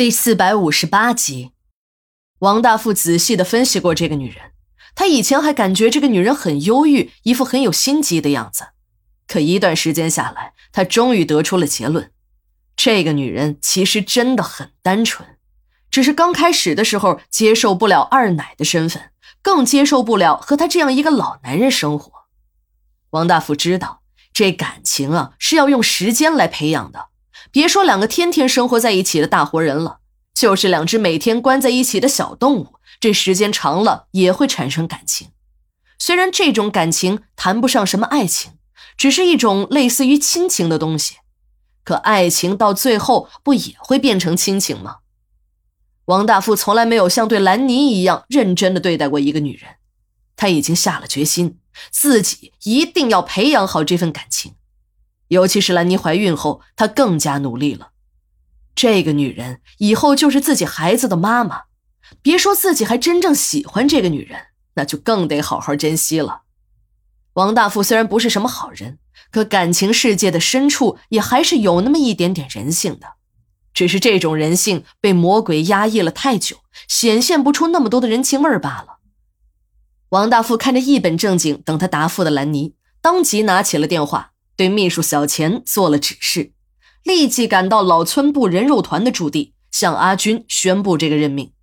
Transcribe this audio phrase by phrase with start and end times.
[0.00, 1.52] 第四百五十八集，
[2.38, 4.52] 王大富仔细的分析过这个女人。
[4.94, 8.68] 他以前还感觉这个女人很忧郁，一副很有心机的样子。
[9.26, 12.10] 可一段时间下来，他终于得出了结论：
[12.74, 15.36] 这个女人其实真的很单纯，
[15.90, 19.10] 只是刚开始的时候接受不了二奶的身份，
[19.42, 22.10] 更接受不了和他这样一个老男人生活。
[23.10, 24.00] 王大富知道，
[24.32, 27.09] 这感情啊是要用时间来培养的。
[27.50, 30.00] 别说两个天天生活在一起的大活人了，
[30.34, 35.28] 就是两只每天关在一起的小动物，这时间长了也会产生感情。
[35.98, 38.52] 虽然这种感情谈不上什么爱情，
[38.96, 41.16] 只是一种类似于亲情的东西，
[41.84, 44.98] 可爱情到最后不也会变成亲情吗？
[46.06, 49.76] 王大富从来没有像对兰妮一样认真的对待过一个女人，
[50.36, 51.58] 他已经下了决心，
[51.90, 54.54] 自己一定要培养好这份感情。
[55.30, 57.90] 尤其是兰妮怀孕后，她更加努力了。
[58.74, 61.62] 这个女人以后就是自己孩子的妈妈，
[62.20, 66.42] 别说自己还真正喜欢这个女人，那就更得好好珍惜了。
[67.34, 68.98] 王大富虽然不是什么好人，
[69.30, 73.14] 可感情世界的深处也还是有那么一点点人性的，
[73.72, 76.56] 只是这种人性被魔鬼压抑了太久，
[76.88, 78.98] 显现不出那么多的人情味罢了。
[80.08, 84.29] 王大富看着一本正经等他答复的兰妮，当即拿起了电话。
[84.60, 86.52] 对秘书小钱做了指示，
[87.02, 91.54] 立即赶到老村部人肉团的驻地，向阿军宣布这个任命。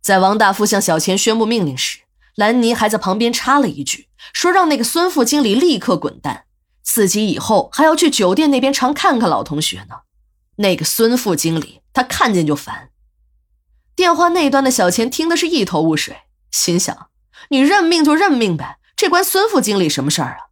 [0.00, 2.02] 在王大富向小钱宣布命令时，
[2.36, 6.44] 兰妮还在旁边插了一句，说让那个孙副经理立刻滚蛋，
[6.84, 10.02] 自己以后还要去酒店那边常看看老同学呢。
[10.58, 12.90] 那个孙副经理，他看见就烦。
[13.96, 16.18] 电话那端的小钱听的是一头雾水，
[16.52, 17.08] 心想：
[17.48, 20.43] 你任命就任命呗，这关孙副经理什么事儿啊？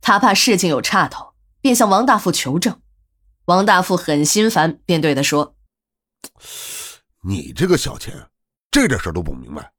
[0.00, 2.80] 他怕事情有岔头，便向王大富求证。
[3.46, 5.56] 王大富很心烦，便对他说
[7.24, 8.28] ：“你这个小钱，
[8.70, 9.72] 这点事都不明白。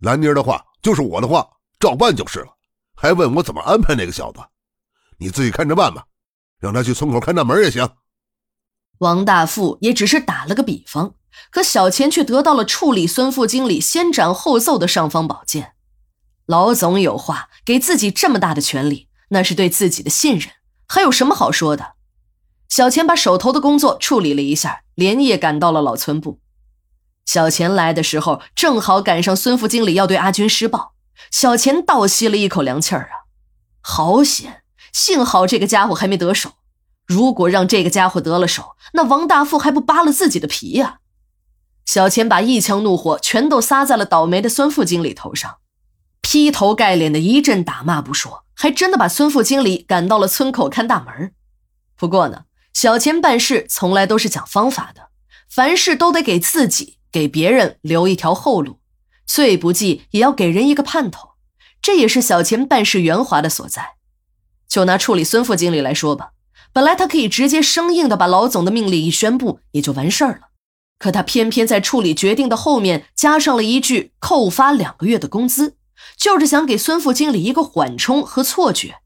[0.00, 1.46] 兰妮儿的话就是我的话，
[1.78, 2.56] 照办就是了。
[2.94, 4.40] 还问我怎么安排那个小子，
[5.18, 6.04] 你自己看着办吧。
[6.58, 7.88] 让他去村口看大门也行。”
[8.98, 11.14] 王大富也只是打了个比方，
[11.50, 15.74] 可小钱却得到了处理孙副经理先斩后奏的尚方宝剑。
[16.46, 19.08] 老总有话，给自己这么大的权利。
[19.28, 20.50] 那是对自己的信任，
[20.86, 21.94] 还有什么好说的？
[22.68, 26.40] 小钱把手头的工作处理了一下，连夜赶到了老村部。
[27.24, 30.94] 小钱来的时候，正好赶上孙副经理要对阿军施暴。
[31.30, 33.30] 小钱倒吸了一口凉气儿啊！
[33.80, 34.62] 好险，
[34.92, 36.52] 幸好这个家伙还没得手。
[37.06, 40.98] 如果让这个家伙得了手，那王大富还不扒了自己的皮呀？
[41.86, 45.58] 小钱把一腔怒火全都撒在了倒霉的孙副经理头上。
[46.34, 51.32] 劈头盖脸的一阵打骂不说，还真的把孙副经理赶到了村口看大门。
[51.96, 55.10] 不过呢，小钱办事从来都是讲方法的，
[55.48, 58.80] 凡事都得给自己、给别人留一条后路，
[59.24, 61.34] 最不济也要给人一个盼头。
[61.80, 63.90] 这也是小钱办事圆滑的所在。
[64.68, 66.32] 就拿处理孙副经理来说吧，
[66.72, 70.48] 本来他可以直接生硬的把老总的命令一宣布，也就完事儿了。
[70.98, 75.76] 可他偏偏在处理决定的后面加上了一句扣发两个月的工资。
[76.16, 78.96] 就是想给孙副经理一个缓冲和错觉，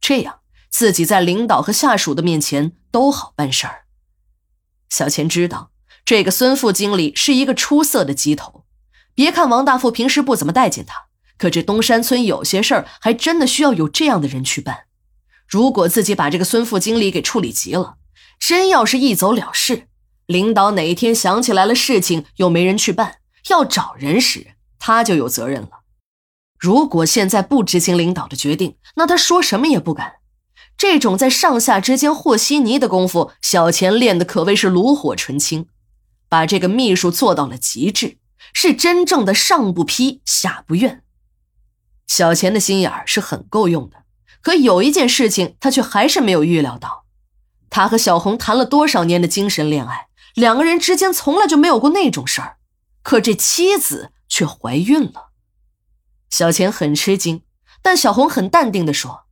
[0.00, 0.40] 这样
[0.70, 3.84] 自己在领导和下属的面前都好办事儿。
[4.88, 5.70] 小钱知道
[6.04, 8.64] 这个孙副经理是一个出色的鸡头，
[9.14, 11.06] 别看王大富平时不怎么待见他，
[11.36, 14.84] 可这东山村有些事儿还真的需要有这样的人去办。
[15.46, 17.96] 如果自己把这个孙副经理给处理急了，
[18.38, 19.88] 真要是一走了事，
[20.26, 23.16] 领导哪一天想起来了事情又没人去办，
[23.48, 25.70] 要找人时他就有责任了。
[26.58, 30.14] 如果现在不执行领导的决定，那他说什么也不敢。
[30.76, 35.66] 这种在上下之间和稀泥的功夫，小钱练的可谓是炉火纯青，
[36.28, 38.18] 把这个秘书做到了极致，
[38.52, 41.02] 是真正的上不批下不怨。
[42.06, 44.04] 小钱的心眼儿是很够用的，
[44.40, 47.04] 可有一件事情他却还是没有预料到：
[47.70, 52.56] 他和小红谈了多少年的精神恋爱，两个人之间从来就没有过那种事儿，
[53.02, 55.27] 可这妻子却怀孕了。
[56.30, 57.42] 小钱很吃惊，
[57.82, 59.26] 但小红很淡定地说：“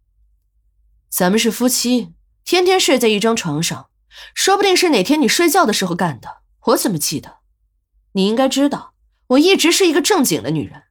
[1.09, 2.15] 咱们是夫妻，
[2.45, 3.91] 天天睡在一张床上，
[4.35, 7.39] 说不定是哪天你睡觉的时候干的，我怎么记得？
[8.13, 8.95] 你应该知道，
[9.29, 10.85] 我一直是一个正经的女人。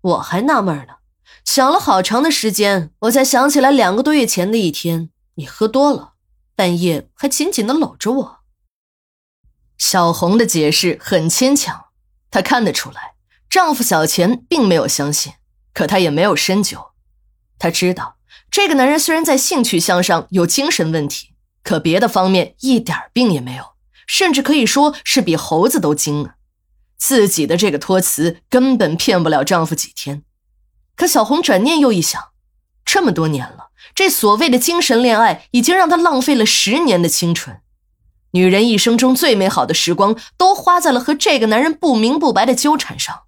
[0.00, 0.96] 我还纳闷呢，
[1.44, 6.14] 想了好长的时间，我才想起来两个多月前的一天，你喝多了，
[6.54, 8.38] 半夜还紧紧地搂着我。”
[9.78, 11.86] 小红的解释很牵强，
[12.30, 13.14] 她看得出来，
[13.48, 15.32] 丈夫小钱并没有相信。
[15.78, 16.86] 可她也没有深究，
[17.56, 18.16] 她知道
[18.50, 23.62] 这个男人虽然在性取向上有精神问题，可别的方面一点病也没有，
[24.04, 26.34] 甚至可以说是比猴子都精啊！
[26.96, 30.24] 自己的这个托词根本骗不了丈夫几天。
[30.96, 32.20] 可小红转念又一想，
[32.84, 37.60] 这么多年了，这所谓的精神恋爱已经让她浪费了十年的青春。
[38.32, 43.27] 女人一生中最美好的时光都花在了和这个男人不明不白的纠缠上。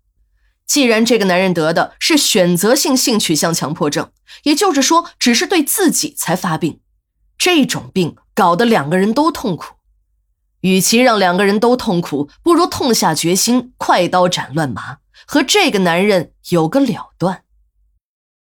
[0.70, 4.12] 既然这个男人得的是选择性性取向强迫症，
[4.44, 6.78] 也就是说，只是对自己才发病，
[7.36, 9.74] 这种病搞得两个人都痛苦。
[10.60, 17.42] 与其让两个人都痛苦，不如痛下决心，快刀斩乱麻，和这个男人有个了断。